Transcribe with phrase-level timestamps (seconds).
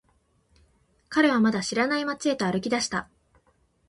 [1.09, 3.07] 彼はまだ知らない街へと歩き出した。